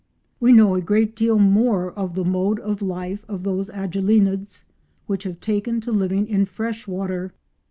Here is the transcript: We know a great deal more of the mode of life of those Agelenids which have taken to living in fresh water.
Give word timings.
We 0.39 0.51
know 0.51 0.73
a 0.73 0.81
great 0.81 1.15
deal 1.15 1.37
more 1.37 1.91
of 1.91 2.15
the 2.15 2.23
mode 2.25 2.59
of 2.61 2.81
life 2.81 3.23
of 3.27 3.43
those 3.43 3.69
Agelenids 3.69 4.63
which 5.05 5.25
have 5.25 5.39
taken 5.39 5.79
to 5.81 5.91
living 5.91 6.25
in 6.27 6.45
fresh 6.45 6.87
water. 6.87 7.35